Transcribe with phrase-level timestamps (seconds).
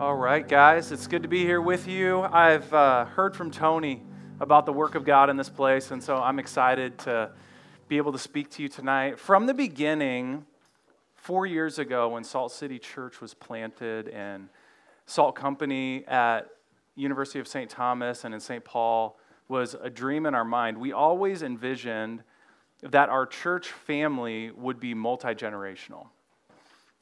[0.00, 2.22] All right, guys, it's good to be here with you.
[2.22, 4.02] I've uh, heard from Tony
[4.40, 7.30] about the work of God in this place, and so I'm excited to
[7.86, 9.20] be able to speak to you tonight.
[9.20, 10.46] From the beginning,
[11.14, 14.48] four years ago, when Salt City Church was planted and
[15.06, 16.48] Salt Company at
[16.96, 17.70] University of St.
[17.70, 18.64] Thomas and in St.
[18.64, 22.24] Paul was a dream in our mind, we always envisioned
[22.82, 26.08] that our church family would be multi generational.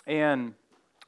[0.07, 0.53] And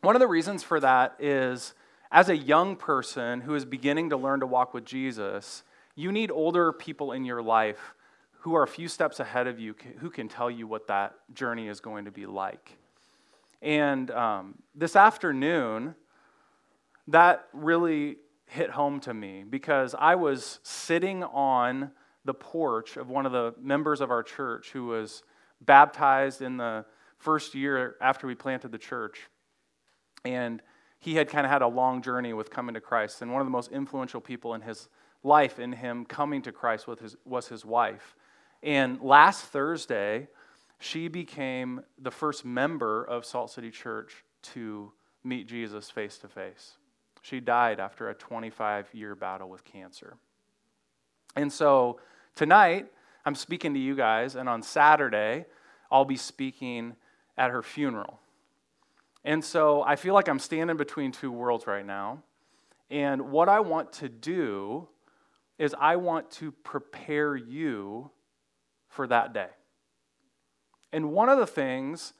[0.05, 1.75] one of the reasons for that is
[2.11, 5.63] as a young person who is beginning to learn to walk with Jesus,
[5.95, 7.95] you need older people in your life
[8.41, 11.69] who are a few steps ahead of you who can tell you what that journey
[11.69, 12.77] is going to be like.
[13.63, 15.95] And um, this afternoon,
[17.09, 18.17] that really
[18.47, 21.91] hit home to me because I was sitting on
[22.25, 25.23] the porch of one of the members of our church who was
[25.61, 26.85] baptized in the
[27.19, 29.19] first year after we planted the church.
[30.25, 30.63] And
[30.99, 33.23] he had kind of had a long journey with coming to Christ.
[33.23, 34.89] And one of the most influential people in his
[35.23, 38.17] life, in him coming to Christ, was his, was his wife.
[38.63, 40.29] And last Thursday,
[40.79, 46.79] she became the first member of Salt City Church to meet Jesus face to face.
[47.23, 50.17] She died after a 25 year battle with cancer.
[51.37, 52.01] And so
[52.35, 52.87] tonight,
[53.25, 55.47] I'm speaking to you guys, and on Saturday,
[55.91, 56.97] I'll be speaking
[57.37, 58.21] at her funeral.
[59.25, 62.23] And so I feel like I'm standing between two worlds right now.
[62.91, 64.89] And what I want to do
[65.59, 68.11] is I want to prepare you
[68.89, 69.49] for that day.
[70.93, 72.13] And one of the things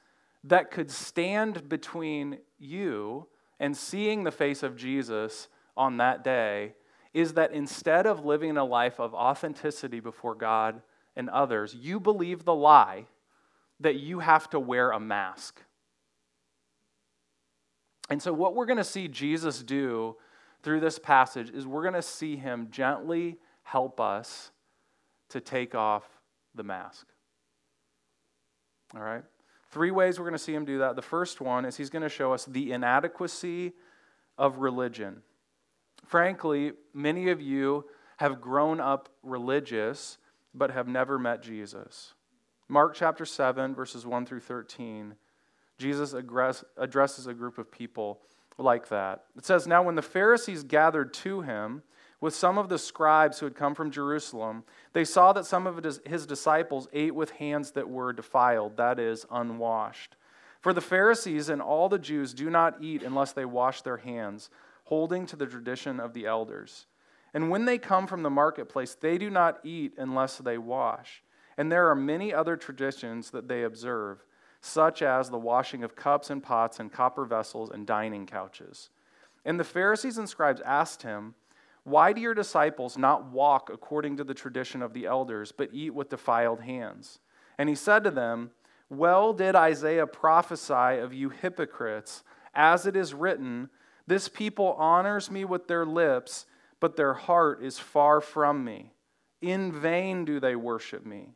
[0.43, 3.27] that could stand between you
[3.59, 6.73] and seeing the face of Jesus on that day
[7.13, 10.81] is that instead of living a life of authenticity before God
[11.15, 13.05] and others, you believe the lie
[13.79, 15.61] that you have to wear a mask.
[18.09, 20.15] And so, what we're going to see Jesus do
[20.61, 24.51] through this passage is we're going to see him gently help us
[25.29, 26.03] to take off
[26.53, 27.07] the mask.
[28.95, 29.23] All right?
[29.71, 30.95] Three ways we're going to see him do that.
[30.95, 33.73] The first one is he's going to show us the inadequacy
[34.37, 35.21] of religion.
[36.05, 37.85] Frankly, many of you
[38.17, 40.17] have grown up religious
[40.53, 42.13] but have never met Jesus.
[42.69, 45.15] Mark chapter 7, verses 1 through 13
[45.77, 48.21] Jesus addresses a group of people
[48.57, 49.25] like that.
[49.37, 51.83] It says, Now when the Pharisees gathered to him
[52.21, 54.63] with some of the scribes who had come from Jerusalem,
[54.93, 59.25] they saw that some of his disciples ate with hands that were defiled, that is,
[59.29, 60.15] unwashed.
[60.61, 64.49] For the Pharisees and all the Jews do not eat unless they wash their hands,
[64.85, 66.87] holding to the tradition of the elders.
[67.33, 71.21] And when they come from the marketplace, they do not eat unless they wash.
[71.57, 74.23] And there are many other traditions that they observe
[74.65, 78.89] such as the washing of cups and pots and copper vessels and dining couches.
[79.45, 81.35] And the Pharisees and scribes asked him,
[81.83, 85.93] Why do your disciples not walk according to the tradition of the elders, but eat
[85.93, 87.19] with defiled hands?
[87.59, 88.51] And he said to them,
[88.89, 92.23] Well did Isaiah prophesy of you hypocrites,
[92.55, 93.69] as it is written,
[94.07, 96.47] This people honors me with their lips,
[96.79, 98.93] but their heart is far from me.
[99.41, 101.35] In vain do they worship me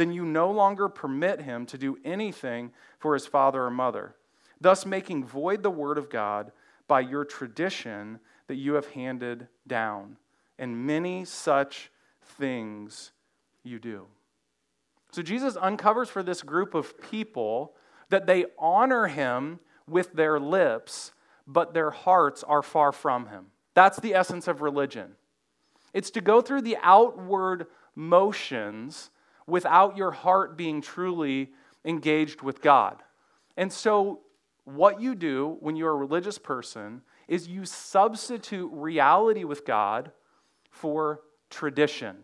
[0.00, 4.14] then you no longer permit him to do anything for his father or mother,
[4.60, 6.52] thus making void the word of God
[6.88, 10.16] by your tradition that you have handed down.
[10.58, 11.90] And many such
[12.38, 13.12] things
[13.62, 14.06] you do.
[15.12, 17.74] So Jesus uncovers for this group of people
[18.08, 21.12] that they honor him with their lips,
[21.46, 23.46] but their hearts are far from him.
[23.74, 25.12] That's the essence of religion.
[25.92, 29.10] It's to go through the outward motions
[29.50, 31.50] without your heart being truly
[31.84, 33.02] engaged with God.
[33.56, 34.20] And so,
[34.64, 40.12] what you do when you're a religious person is you substitute reality with God
[40.70, 42.16] for tradition.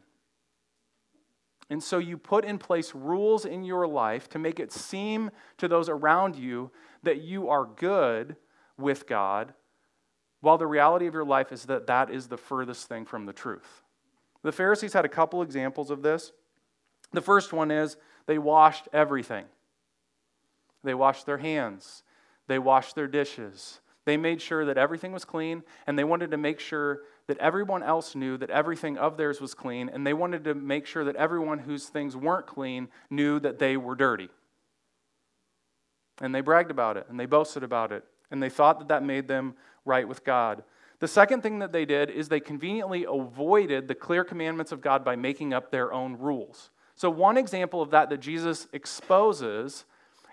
[1.69, 5.67] And so you put in place rules in your life to make it seem to
[5.67, 6.71] those around you
[7.03, 8.37] that you are good
[8.79, 9.55] with God,
[10.41, 13.33] while the reality of your life is that that is the furthest thing from the
[13.33, 13.83] truth.
[14.43, 16.31] The Pharisees had a couple examples of this.
[17.17, 17.97] The first one is
[18.27, 19.47] they washed everything.
[20.85, 22.03] They washed their hands,
[22.47, 26.37] they washed their dishes, They made sure that everything was clean, and they wanted to
[26.37, 30.45] make sure that everyone else knew that everything of theirs was clean, and they wanted
[30.45, 34.29] to make sure that everyone whose things weren't clean knew that they were dirty.
[36.21, 39.03] And they bragged about it, and they boasted about it, and they thought that that
[39.03, 39.55] made them
[39.87, 40.65] right with God.
[40.99, 45.03] The second thing that they did is they conveniently avoided the clear commandments of God
[45.03, 46.69] by making up their own rules.
[46.97, 49.85] So, one example of that that Jesus exposes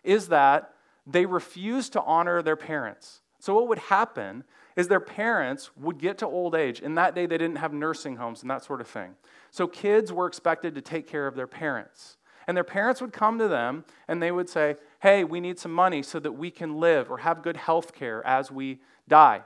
[0.04, 0.74] is that
[1.06, 3.20] they refused to honor their parents.
[3.40, 4.46] So, what would happen
[4.78, 6.80] is their parents would get to old age.
[6.80, 9.16] In that day, they didn't have nursing homes and that sort of thing.
[9.52, 12.18] So, kids were expected to take care of their parents.
[12.48, 15.74] And their parents would come to them and they would say, Hey, we need some
[15.74, 19.42] money so that we can live or have good health care as we die.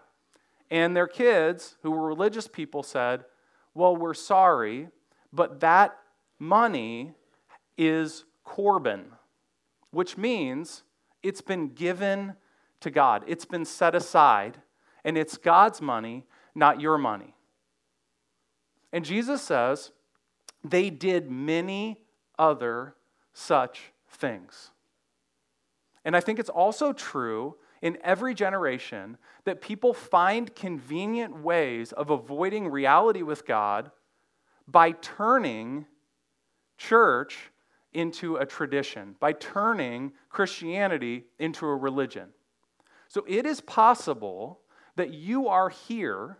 [0.70, 3.26] And their kids, who were religious people, said,
[3.74, 4.90] Well, we're sorry,
[5.34, 5.98] but that
[6.40, 7.14] money
[7.78, 9.06] is Corban,
[9.92, 10.84] which means
[11.24, 12.36] it's been given
[12.82, 13.24] to God.
[13.28, 14.60] It's been set aside,
[15.04, 16.26] and it's God's money,
[16.56, 17.36] not your money.
[18.94, 19.92] And Jesus says
[20.64, 22.00] they did many
[22.40, 22.96] other
[23.34, 24.72] such things.
[26.06, 32.10] And I think it's also true in every generation that people find convenient ways of
[32.10, 33.92] avoiding reality with God
[34.68, 35.86] by turning
[36.78, 37.52] church
[37.94, 42.30] into a tradition, by turning Christianity into a religion.
[43.08, 44.60] So it is possible
[44.96, 46.38] that you are here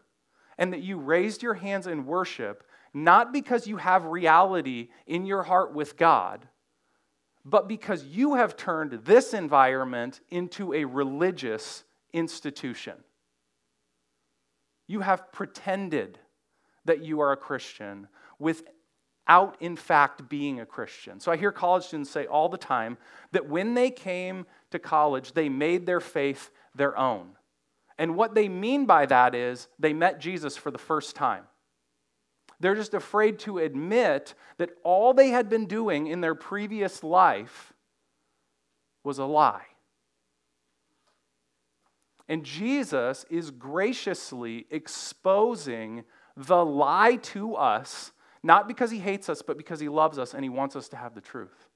[0.58, 2.64] and that you raised your hands in worship
[2.94, 6.48] not because you have reality in your heart with God,
[7.46, 12.96] but because you have turned this environment into a religious institution.
[14.88, 16.18] You have pretended
[16.86, 18.08] that you are a Christian
[19.28, 21.20] without, in fact, being a Christian.
[21.20, 22.98] So I hear college students say all the time
[23.34, 27.32] that when they came to college, they made their faith their own.
[27.98, 31.44] And what they mean by that is they met Jesus for the first time.
[32.60, 37.74] They're just afraid to admit that all they had been doing in their previous life
[39.04, 39.66] was a lie.
[42.30, 46.04] And Jesus is graciously exposing
[46.36, 48.12] the lie to us,
[48.44, 50.96] not because he hates us, but because he loves us and he wants us to
[50.96, 51.68] have the truth.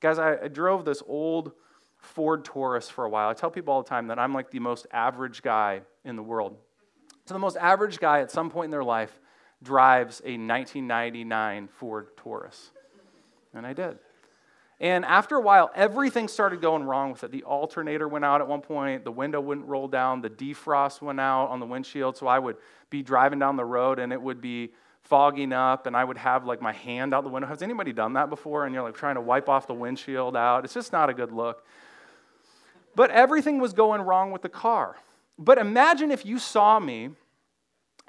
[0.00, 1.52] Guys, I, I drove this old
[1.98, 3.28] Ford Taurus for a while.
[3.28, 6.22] I tell people all the time that I'm like the most average guy in the
[6.22, 6.56] world.
[7.24, 9.18] So, the most average guy at some point in their life
[9.62, 12.70] drives a 1999 Ford Taurus.
[13.54, 13.98] And I did.
[14.78, 17.30] And after a while, everything started going wrong with it.
[17.30, 21.18] The alternator went out at one point, the window wouldn't roll down, the defrost went
[21.18, 22.16] out on the windshield.
[22.16, 22.56] So I would
[22.90, 26.44] be driving down the road and it would be fogging up, and I would have
[26.44, 27.46] like my hand out the window.
[27.46, 28.64] Has anybody done that before?
[28.64, 30.64] And you're like trying to wipe off the windshield out.
[30.64, 31.64] It's just not a good look.
[32.96, 34.96] But everything was going wrong with the car.
[35.38, 37.10] But imagine if you saw me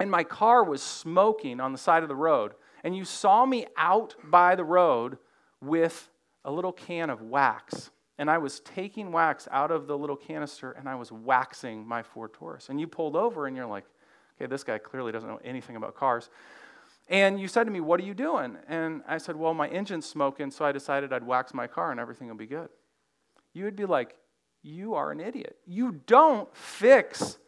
[0.00, 3.66] and my car was smoking on the side of the road, and you saw me
[3.76, 5.18] out by the road
[5.60, 6.08] with
[6.44, 7.90] a little can of wax.
[8.18, 12.02] And I was taking wax out of the little canister and I was waxing my
[12.02, 12.68] Ford Taurus.
[12.68, 13.84] And you pulled over and you're like,
[14.36, 16.30] okay, this guy clearly doesn't know anything about cars.
[17.08, 18.56] And you said to me, What are you doing?
[18.68, 21.98] And I said, Well, my engine's smoking, so I decided I'd wax my car and
[21.98, 22.68] everything will be good.
[23.54, 24.14] You would be like,
[24.62, 25.56] You are an idiot.
[25.66, 27.38] You don't fix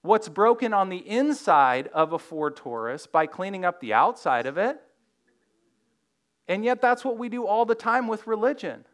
[0.00, 4.56] what's broken on the inside of a Ford Taurus by cleaning up the outside of
[4.56, 4.80] it.
[6.48, 8.84] And yet, that's what we do all the time with religion.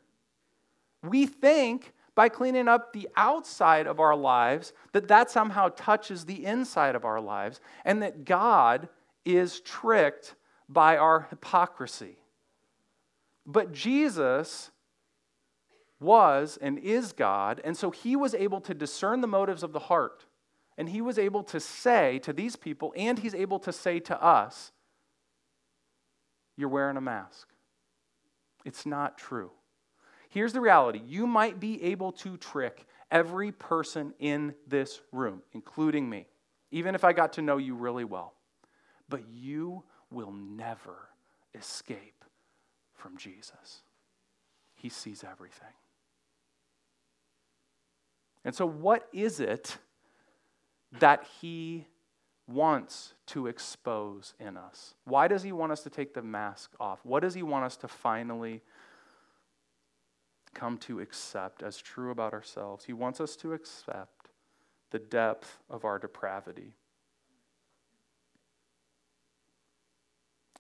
[1.03, 6.45] We think by cleaning up the outside of our lives that that somehow touches the
[6.45, 8.89] inside of our lives and that God
[9.25, 10.35] is tricked
[10.69, 12.17] by our hypocrisy.
[13.47, 14.71] But Jesus
[16.01, 19.79] was and is God, and so he was able to discern the motives of the
[19.79, 20.27] heart.
[20.77, 24.23] And he was able to say to these people, and he's able to say to
[24.23, 24.71] us,
[26.59, 27.49] You're wearing a mask.
[28.65, 29.53] It's not true.
[30.29, 36.11] Here's the reality you might be able to trick every person in this room, including
[36.11, 36.27] me,
[36.73, 38.35] even if I got to know you really well.
[39.09, 41.09] But you will never
[41.55, 42.25] escape
[42.93, 43.83] from Jesus.
[44.75, 45.69] He sees everything.
[48.45, 49.79] And so, what is it
[50.99, 51.87] that He
[52.49, 54.95] wants to expose in us?
[55.05, 56.99] Why does He want us to take the mask off?
[57.05, 58.63] What does He want us to finally
[60.55, 62.87] come to accept as true about ourselves?
[62.87, 64.31] He wants us to accept
[64.91, 66.73] the depth of our depravity.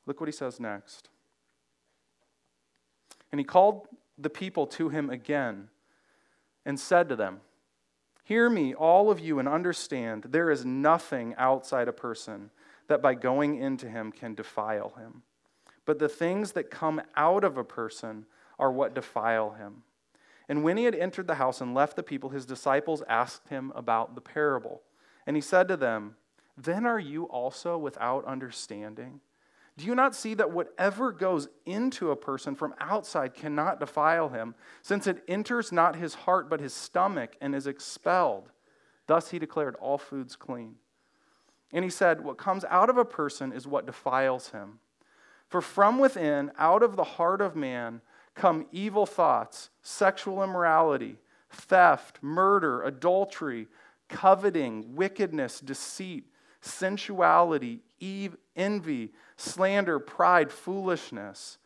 [0.06, 1.10] Look what he says next.
[3.30, 5.68] And he called the people to him again
[6.64, 7.40] and said to them,
[8.28, 12.50] Hear me, all of you, and understand there is nothing outside a person
[12.86, 15.22] that by going into him can defile him.
[15.86, 18.26] But the things that come out of a person
[18.58, 19.82] are what defile him.
[20.46, 23.72] And when he had entered the house and left the people, his disciples asked him
[23.74, 24.82] about the parable.
[25.26, 26.16] And he said to them,
[26.54, 29.22] Then are you also without understanding?
[29.78, 34.56] Do you not see that whatever goes into a person from outside cannot defile him,
[34.82, 38.50] since it enters not his heart but his stomach and is expelled?
[39.06, 40.74] Thus he declared all foods clean.
[41.72, 44.80] And he said, What comes out of a person is what defiles him.
[45.46, 48.00] For from within, out of the heart of man,
[48.34, 51.18] come evil thoughts, sexual immorality,
[51.50, 53.68] theft, murder, adultery,
[54.08, 56.24] coveting, wickedness, deceit,
[56.60, 61.58] sensuality, envy, slander, pride, foolishness.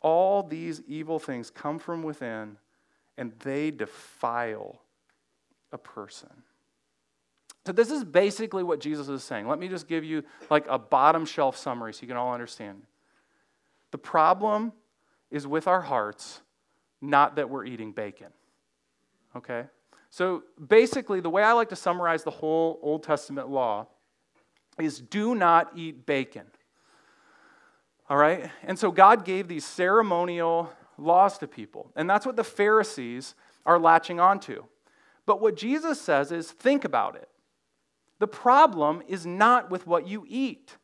[0.00, 2.56] All these evil things come from within
[3.16, 4.80] and they defile
[5.72, 6.30] a person.
[7.66, 9.46] So, this is basically what Jesus is saying.
[9.46, 12.82] Let me just give you like a bottom shelf summary so you can all understand.
[13.90, 14.72] The problem
[15.30, 16.40] is with our hearts,
[17.00, 18.28] not that we're eating bacon.
[19.36, 19.66] Okay?
[20.10, 23.88] So basically, the way I like to summarize the whole Old Testament law
[24.80, 26.46] is do not eat bacon.
[28.08, 28.50] All right?
[28.62, 31.90] And so God gave these ceremonial laws to people.
[31.94, 33.34] And that's what the Pharisees
[33.66, 34.64] are latching onto.
[35.26, 37.28] But what Jesus says is think about it.
[38.18, 40.76] The problem is not with what you eat.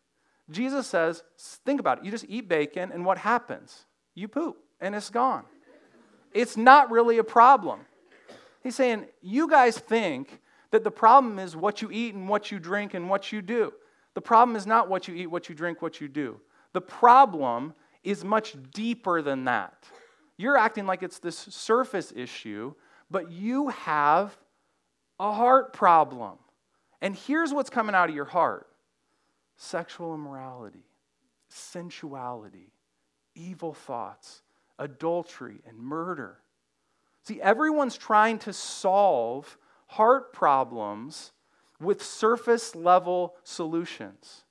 [0.51, 1.23] Jesus says,
[1.65, 2.05] think about it.
[2.05, 3.87] You just eat bacon, and what happens?
[4.15, 5.45] you poop and it's gone.
[6.33, 7.81] It's not really a problem.
[8.63, 10.41] He's saying, you guys think
[10.75, 13.73] that the problem is what you eat and what you drink and what you do.
[14.15, 16.41] The problem is not what you eat, what you drink, what you do.
[16.73, 19.87] The problem is much deeper than that.
[20.37, 22.75] You're acting like it's this surface issue,
[23.09, 24.37] but you have
[25.21, 26.39] a heart problem.
[27.01, 28.67] And here's what's coming out of your heart
[29.57, 30.89] sexual immorality,
[31.51, 32.73] sensuality,
[33.37, 34.43] evil thoughts,
[34.81, 36.39] adultery, and murder.
[37.23, 39.57] See, everyone's trying to solve
[39.95, 41.33] heart problems
[41.81, 44.45] with surface level solutions.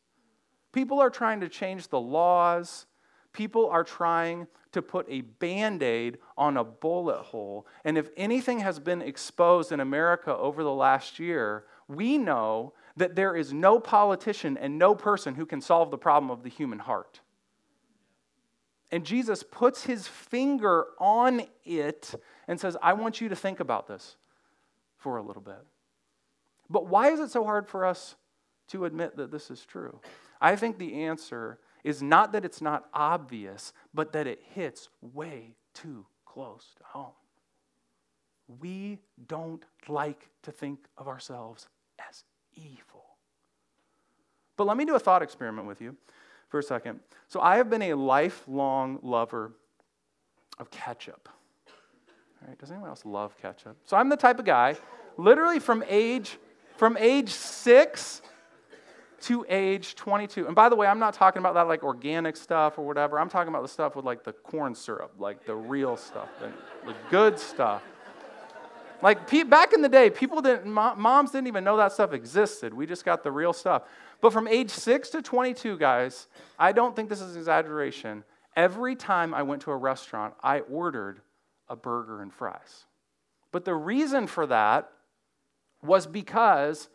[0.71, 2.85] People are trying to change the laws.
[3.33, 7.67] People are trying to put a band aid on a bullet hole.
[7.83, 13.15] And if anything has been exposed in America over the last year, we know that
[13.15, 16.79] there is no politician and no person who can solve the problem of the human
[16.79, 17.19] heart.
[18.91, 22.15] And Jesus puts his finger on it
[22.47, 24.15] and says, I want you to think about this
[25.03, 25.62] for a little bit.
[26.69, 28.15] But why is it so hard for us
[28.69, 30.00] to admit that this is true?
[30.39, 35.55] I think the answer is not that it's not obvious, but that it hits way
[35.74, 37.12] too close to home.
[38.62, 41.67] We don't like to think of ourselves
[42.10, 42.24] as
[42.55, 43.03] evil.
[44.55, 45.98] But let me do a thought experiment with you
[46.48, 47.01] for a second.
[47.27, 49.53] So, I have been a lifelong lover
[50.60, 51.27] of ketchup.
[52.45, 53.77] Right, does anyone else love ketchup?
[53.85, 54.75] So, I'm the type of guy,
[55.17, 56.38] literally from age
[56.75, 58.21] from age six
[59.21, 60.47] to age 22.
[60.47, 63.17] And by the way, I'm not talking about that like organic stuff or whatever.
[63.19, 66.51] I'm talking about the stuff with like the corn syrup, like the real stuff, the,
[66.85, 67.83] the good stuff.
[69.01, 72.73] Like back in the day, people didn't, moms didn't even know that stuff existed.
[72.73, 73.83] We just got the real stuff.
[74.19, 78.23] But from age 6 to 22, guys, I don't think this is exaggeration.
[78.55, 81.21] Every time I went to a restaurant, I ordered
[81.73, 82.85] a burger and fries.
[83.51, 84.89] But the reason for that
[85.81, 86.87] was because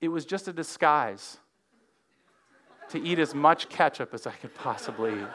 [0.00, 1.38] it was just a disguise
[2.90, 5.28] to eat as much ketchup as I could possibly eat.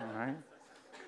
[0.00, 0.36] All right?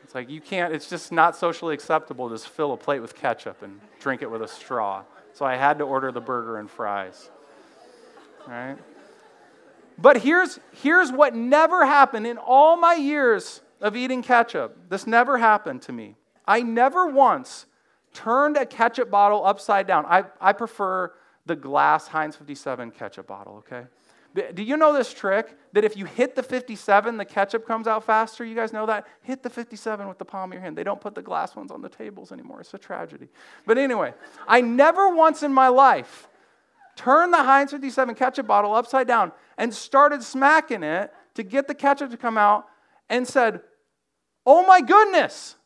[0.02, 3.14] It's like you can't, it's just not socially acceptable to just fill a plate with
[3.14, 5.04] ketchup and drink it with a straw.
[5.34, 7.30] So I had to order the burger and fries.
[8.46, 8.78] All right?
[9.98, 14.88] But here's, here's what never happened in all my years of eating ketchup.
[14.88, 16.16] This never happened to me.
[16.46, 17.66] I never once
[18.12, 20.06] turned a ketchup bottle upside down.
[20.06, 21.12] I, I prefer
[21.46, 23.86] the glass Heinz 57 ketchup bottle, okay?
[24.54, 25.56] Do you know this trick?
[25.74, 28.44] That if you hit the 57, the ketchup comes out faster?
[28.44, 29.06] You guys know that?
[29.22, 30.76] Hit the 57 with the palm of your hand.
[30.76, 32.60] They don't put the glass ones on the tables anymore.
[32.60, 33.28] It's a tragedy.
[33.64, 34.12] But anyway,
[34.48, 36.28] I never once in my life
[36.96, 41.74] turned the Heinz 57 ketchup bottle upside down and started smacking it to get the
[41.74, 42.66] ketchup to come out
[43.08, 43.60] and said,
[44.44, 45.56] Oh my goodness,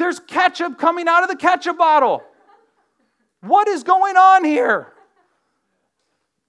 [0.00, 2.22] there's ketchup coming out of the ketchup bottle.
[3.42, 4.94] What is going on here?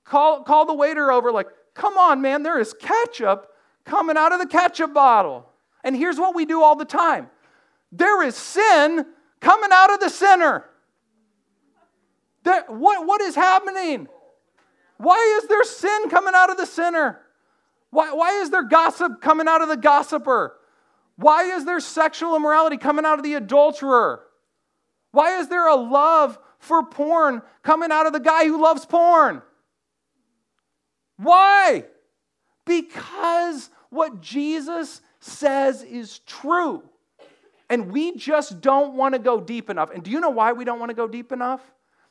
[0.06, 3.50] Call, call the waiter over, like, come on, man, there is ketchup
[3.84, 5.50] coming out of the ketchup bottle.
[5.84, 7.30] And here's what we do all the time
[7.92, 9.06] there is sin
[9.42, 10.66] coming out of the sinner.
[12.44, 14.08] That, what, what is happening?
[14.96, 17.20] Why is there sin coming out of the sinner?
[17.90, 20.56] Why, why is there gossip coming out of the gossiper?
[21.22, 24.24] Why is there sexual immorality coming out of the adulterer?
[25.12, 29.44] Why is there a love for porn coming out of the guy who loves porn?
[31.18, 31.86] Why?
[32.66, 36.82] Because what Jesus says is true.
[37.70, 39.92] And we just don't want to go deep enough.
[39.92, 41.62] And do you know why we don't want to go deep enough?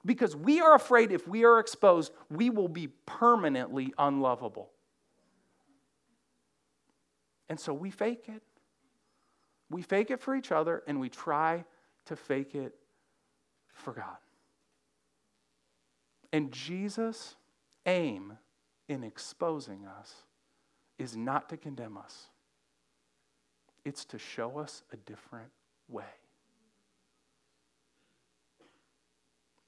[0.06, 4.70] Because we are afraid if we are exposed, we will be permanently unlovable.
[7.48, 8.42] And so we fake it.
[9.70, 11.64] We fake it for each other and we try
[12.06, 12.74] to fake it
[13.72, 14.18] for God.
[16.32, 17.36] And Jesus'
[17.86, 18.36] aim
[18.88, 20.14] in exposing us
[20.98, 22.26] is not to condemn us,
[23.84, 25.50] it's to show us a different
[25.88, 26.04] way.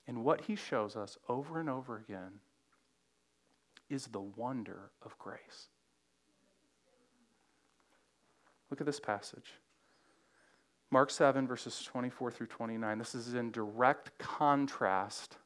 [0.06, 2.40] And what he shows us over and over again
[3.88, 5.68] is the wonder of grace.
[8.68, 9.52] Look at this passage.
[10.92, 12.98] Mark 7, verses 24 through 29.
[12.98, 15.38] This is in direct contrast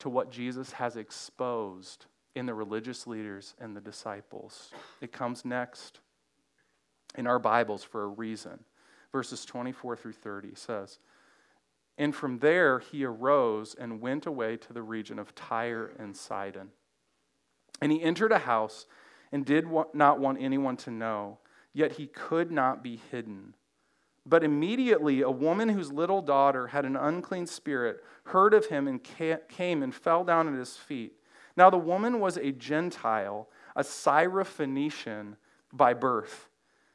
[0.00, 4.72] to what Jesus has exposed in the religious leaders and the disciples.
[5.00, 6.00] It comes next
[7.16, 8.64] in our Bibles for a reason.
[9.12, 10.98] Verses 24 through 30 says,
[11.96, 16.70] And from there he arose and went away to the region of Tyre and Sidon.
[17.80, 18.86] And he entered a house
[19.30, 21.38] and did not want anyone to know,
[21.72, 23.54] yet he could not be hidden.
[24.24, 29.02] But immediately a woman whose little daughter had an unclean spirit heard of him and
[29.02, 31.14] came and fell down at his feet.
[31.56, 35.36] Now the woman was a Gentile, a Syrophoenician
[35.72, 36.48] by birth,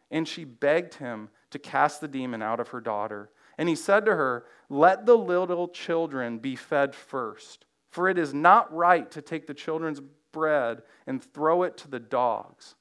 [0.10, 3.30] and she begged him to cast the demon out of her daughter.
[3.58, 8.34] And he said to her, Let the little children be fed first, for it is
[8.34, 12.76] not right to take the children's bread and throw it to the dogs.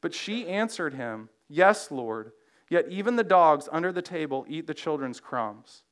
[0.00, 2.32] But she answered him, Yes, Lord.
[2.68, 5.82] Yet even the dogs under the table eat the children's crumbs.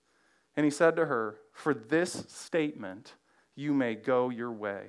[0.56, 3.14] And he said to her, For this statement
[3.56, 4.86] you may go your way.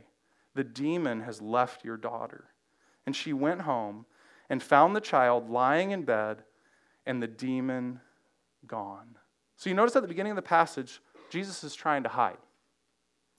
[0.53, 2.45] The demon has left your daughter.
[3.05, 4.05] And she went home
[4.49, 6.43] and found the child lying in bed
[7.05, 7.99] and the demon
[8.67, 9.17] gone.
[9.57, 12.37] So you notice at the beginning of the passage, Jesus is trying to hide.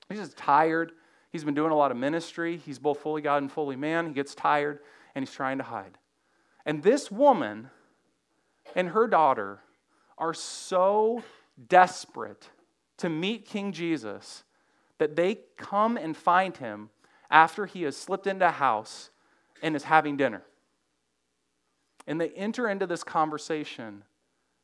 [0.08, 0.92] He's just tired.
[1.30, 2.56] He's been doing a lot of ministry.
[2.56, 4.08] He's both fully God and fully man.
[4.08, 4.80] He gets tired
[5.14, 5.98] and he's trying to hide.
[6.64, 7.70] And this woman
[8.74, 9.60] and her daughter
[10.18, 11.22] are so
[11.68, 12.48] desperate
[12.98, 14.44] to meet King Jesus
[14.98, 16.90] that they come and find him
[17.30, 19.10] after he has slipped into a house
[19.62, 20.42] and is having dinner.
[22.06, 24.04] And they enter into this conversation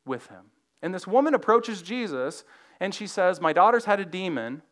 [0.04, 0.46] with him.
[0.82, 2.44] And this woman approaches Jesus
[2.80, 4.62] and she says, My daughter's had a demon,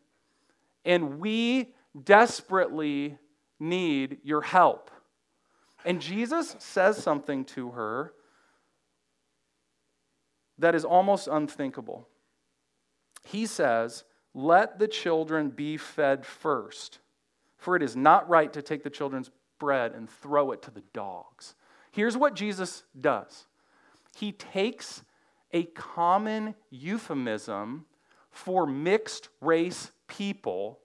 [0.83, 3.17] and we desperately
[3.59, 4.91] need your help.
[5.85, 8.13] And Jesus says something to her
[10.57, 12.07] that is almost unthinkable.
[13.23, 16.99] He says, Let the children be fed first,
[17.57, 20.83] for it is not right to take the children's bread and throw it to the
[20.93, 21.55] dogs.
[21.91, 23.45] Here's what Jesus does
[24.15, 25.03] He takes
[25.53, 27.85] a common euphemism
[28.31, 30.79] for mixed race people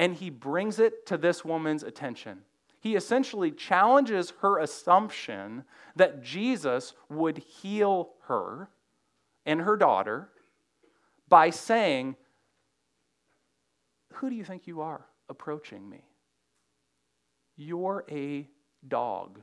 [0.00, 2.40] and he brings it to this woman's attention.
[2.80, 5.64] He essentially challenges her assumption
[5.96, 8.70] that Jesus would heal her
[9.44, 10.30] and her daughter
[11.28, 12.16] by saying,
[14.14, 16.04] Who do you think you are approaching me?
[17.56, 18.48] You're a
[18.88, 19.40] dog,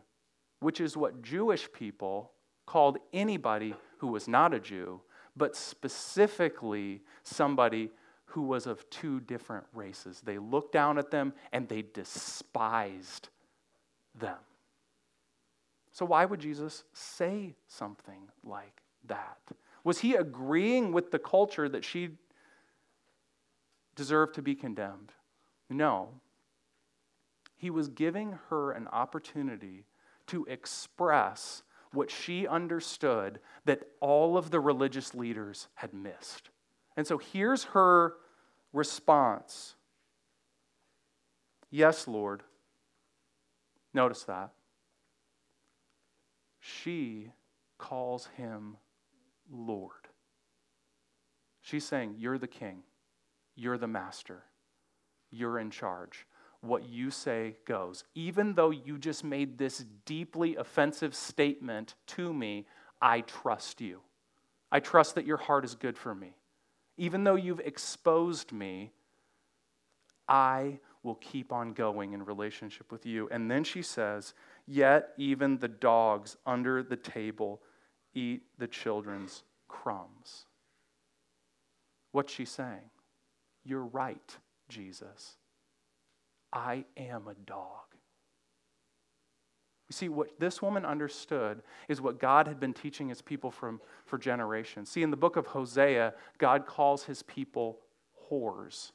[0.59, 2.31] which is what Jewish people
[2.65, 5.01] called anybody who was not a Jew,
[5.35, 7.91] but specifically somebody
[8.27, 10.21] who was of two different races.
[10.21, 13.29] They looked down at them and they despised
[14.15, 14.37] them.
[15.91, 19.39] So, why would Jesus say something like that?
[19.83, 22.09] Was he agreeing with the culture that she
[23.95, 25.13] deserved to be condemned?
[25.69, 26.09] No.
[27.55, 29.85] He was giving her an opportunity
[30.27, 36.49] to express what she understood that all of the religious leaders had missed.
[36.97, 38.15] And so here's her
[38.73, 39.75] response
[41.69, 42.43] Yes, Lord.
[43.93, 44.51] Notice that.
[46.59, 47.31] She
[47.77, 48.77] calls him
[49.51, 49.91] Lord.
[51.61, 52.83] She's saying, You're the king,
[53.55, 54.43] you're the master,
[55.29, 56.25] you're in charge.
[56.61, 58.03] What you say goes.
[58.15, 62.65] Even though you just made this deeply offensive statement to me,
[62.99, 64.01] I trust you.
[64.71, 66.35] I trust that your heart is good for me.
[66.97, 68.91] Even though you've exposed me,
[70.27, 73.29] I will keep on going in relationship with you.
[73.31, 74.33] And then she says,
[74.65, 77.61] Yet even the dogs under the table
[78.13, 80.45] eat the children's crumbs.
[82.11, 82.89] What's she saying?
[83.63, 84.35] You're right,
[84.69, 85.35] Jesus.
[86.51, 87.85] I am a dog.
[89.89, 93.79] You see, what this woman understood is what God had been teaching his people from,
[94.05, 94.89] for generations.
[94.89, 97.79] See, in the book of Hosea, God calls his people
[98.29, 98.91] whores.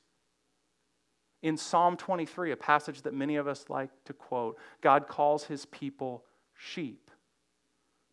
[1.43, 5.65] In Psalm 23, a passage that many of us like to quote, God calls his
[5.67, 6.25] people
[6.55, 7.11] sheep,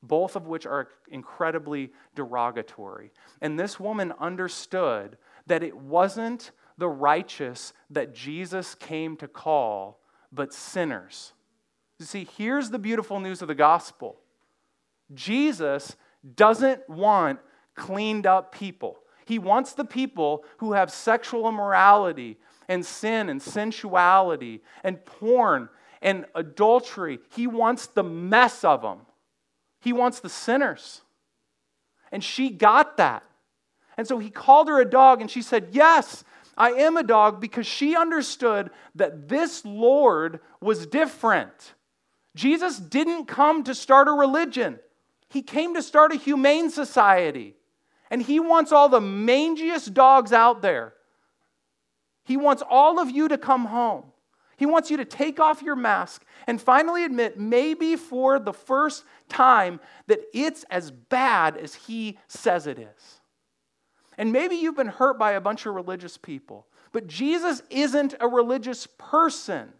[0.01, 3.11] both of which are incredibly derogatory.
[3.41, 9.99] And this woman understood that it wasn't the righteous that Jesus came to call,
[10.31, 11.33] but sinners.
[11.99, 14.17] You see, here's the beautiful news of the gospel
[15.13, 15.95] Jesus
[16.35, 17.39] doesn't want
[17.75, 18.97] cleaned up people.
[19.25, 25.69] He wants the people who have sexual immorality and sin and sensuality and porn
[26.01, 27.19] and adultery.
[27.29, 28.99] He wants the mess of them.
[29.81, 31.01] He wants the sinners.
[32.11, 33.23] And she got that.
[33.97, 36.23] And so he called her a dog, and she said, Yes,
[36.57, 41.73] I am a dog, because she understood that this Lord was different.
[42.35, 44.79] Jesus didn't come to start a religion,
[45.29, 47.55] he came to start a humane society.
[48.11, 50.93] And he wants all the mangiest dogs out there.
[52.23, 54.05] He wants all of you to come home.
[54.57, 59.03] He wants you to take off your mask and finally admit, maybe for the first
[59.29, 63.21] time, that it's as bad as he says it is.
[64.17, 68.27] And maybe you've been hurt by a bunch of religious people, but Jesus isn't a
[68.27, 69.71] religious person.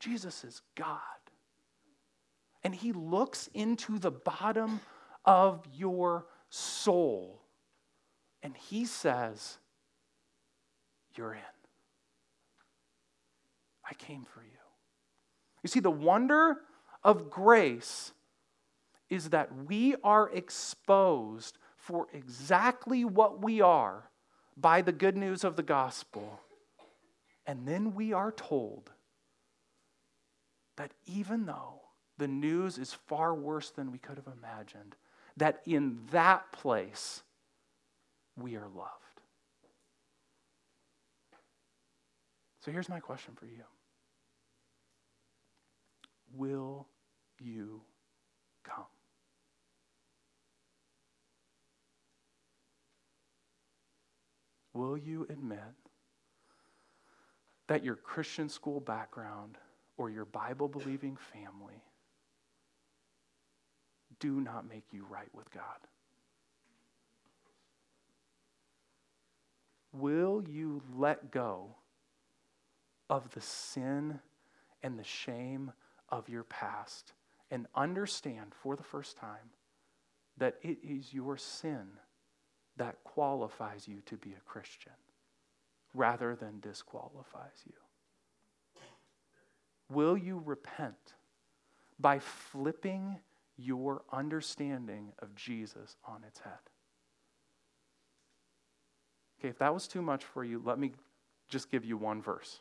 [0.00, 0.98] Jesus is God.
[2.64, 4.80] And he looks into the bottom
[5.24, 7.40] of your soul
[8.42, 9.58] and he says,
[11.14, 11.40] You're in.
[13.88, 14.48] I came for you.
[15.62, 16.58] You see, the wonder
[17.02, 18.12] of grace
[19.08, 24.10] is that we are exposed for exactly what we are
[24.56, 26.40] by the good news of the gospel.
[27.46, 28.92] And then we are told
[30.80, 31.78] that even though
[32.16, 34.96] the news is far worse than we could have imagined,
[35.36, 37.22] that in that place
[38.34, 39.20] we are loved.
[42.64, 43.62] So here's my question for you
[46.34, 46.86] Will
[47.38, 47.82] you
[48.64, 48.86] come?
[54.72, 55.58] Will you admit
[57.66, 59.58] that your Christian school background
[60.00, 61.84] or your Bible believing family
[64.18, 65.62] do not make you right with God?
[69.92, 71.74] Will you let go
[73.10, 74.20] of the sin
[74.82, 75.70] and the shame
[76.08, 77.12] of your past
[77.50, 79.50] and understand for the first time
[80.38, 81.88] that it is your sin
[82.78, 84.92] that qualifies you to be a Christian
[85.92, 87.89] rather than disqualifies you?
[89.90, 91.14] Will you repent
[91.98, 93.18] by flipping
[93.56, 96.52] your understanding of Jesus on its head?
[99.38, 100.92] Okay, if that was too much for you, let me
[101.48, 102.60] just give you one verse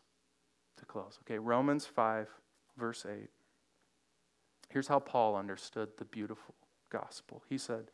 [0.78, 1.20] to close.
[1.24, 2.28] Okay, Romans 5,
[2.78, 3.30] verse 8.
[4.70, 6.56] Here's how Paul understood the beautiful
[6.90, 7.44] gospel.
[7.50, 7.92] He said,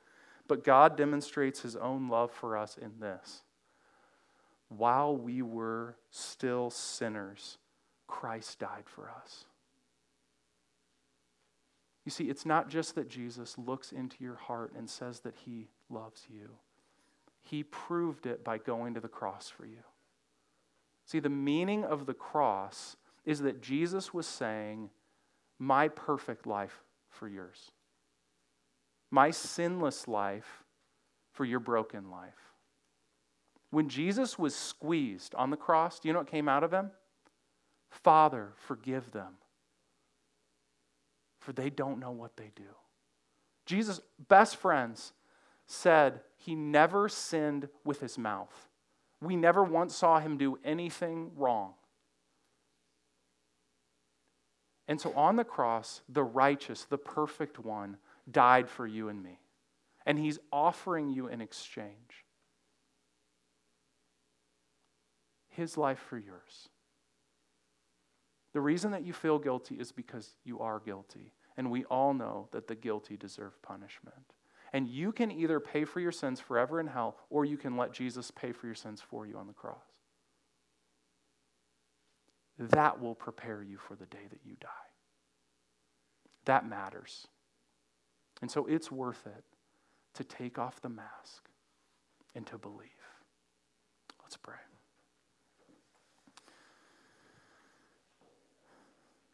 [0.48, 3.41] But God demonstrates his own love for us in this.
[4.69, 7.58] While we were still sinners,
[8.08, 9.46] Christ died for us.
[12.06, 15.68] You see, it's not just that Jesus looks into your heart and says that he
[15.89, 16.50] loves you,
[17.41, 19.84] he proved it by going to the cross for you.
[21.06, 24.89] See, the meaning of the cross is that Jesus was saying,
[25.60, 27.72] My perfect life for yours,
[29.12, 30.63] my sinless life
[31.32, 32.54] for your broken life.
[33.70, 36.91] When Jesus was squeezed on the cross, do you know what came out of him?
[38.04, 39.34] Father, forgive them,
[41.40, 42.64] for they don't know what they do.
[43.66, 45.14] Jesus' best friends
[45.66, 48.70] said he never sinned with his mouth.
[49.22, 51.74] We never once saw him do anything wrong.
[54.88, 57.98] And so on the cross, the righteous, the perfect one,
[58.30, 59.40] died for you and me.
[60.06, 62.26] And he's offering you in exchange
[65.50, 66.70] his life for yours.
[68.56, 71.34] The reason that you feel guilty is because you are guilty.
[71.58, 74.15] And we all know that the guilty deserve punishment.
[74.72, 77.91] And you can either pay for your sins forever in hell, or you can let
[77.91, 79.84] Jesus pay for your sins for you on the cross.
[82.58, 84.70] That will prepare you for the day that you die.
[86.46, 87.28] That matters.
[88.41, 89.44] And so it's worth it
[90.13, 91.50] to take off the mask
[92.34, 92.88] and to believe.
[94.24, 94.64] Let's pray.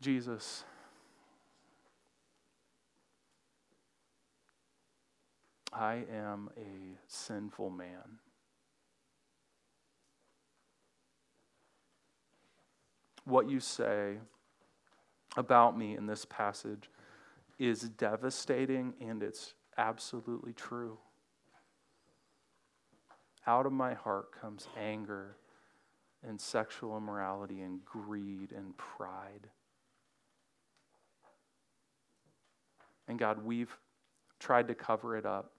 [0.01, 0.63] Jesus,
[5.71, 8.19] I am a sinful man.
[13.25, 14.17] What you say
[15.37, 16.89] about me in this passage
[17.59, 20.97] is devastating and it's absolutely true.
[23.45, 25.37] Out of my heart comes anger
[26.27, 29.49] and sexual immorality and greed and pride.
[33.11, 33.77] And God, we've
[34.39, 35.51] tried to cover it up.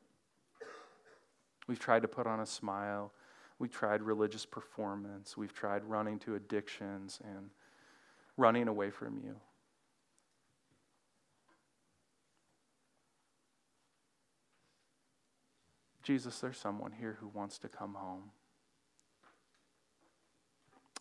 [1.68, 3.12] We've tried to put on a smile.
[3.58, 5.36] We've tried religious performance.
[5.36, 7.50] We've tried running to addictions and
[8.38, 9.36] running away from you.
[16.02, 18.30] Jesus, there's someone here who wants to come home.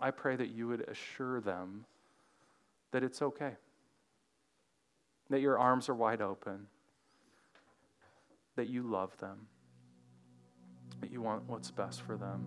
[0.01, 1.85] I pray that you would assure them
[2.91, 3.53] that it's okay,
[5.31, 6.67] that your arms are wide open,
[8.57, 9.47] that you love them,
[10.99, 12.45] that you want what's best for them,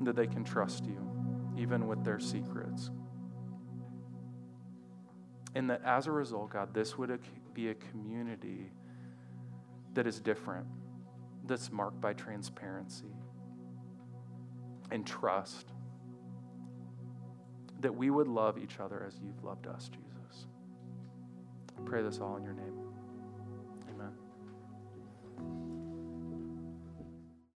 [0.00, 0.98] that they can trust you,
[1.58, 2.90] even with their secrets.
[5.56, 7.18] And that as a result, God, this would
[7.54, 8.70] be a community
[9.94, 10.66] that is different
[11.44, 13.16] that's marked by transparency
[14.92, 15.72] and trust.
[17.80, 20.05] That we would love each other as you've loved us, Jesus.
[21.84, 22.85] Pray this all in your name.